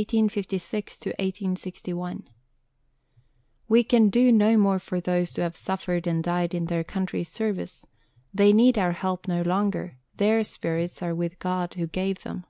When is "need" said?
8.54-8.78